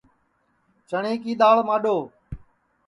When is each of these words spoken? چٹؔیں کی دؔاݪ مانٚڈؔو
چٹؔیں 0.89 1.17
کی 1.23 1.31
دؔاݪ 1.39 1.57
مانٚڈؔو 1.67 1.97